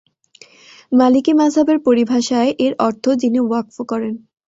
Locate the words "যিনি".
3.21-3.39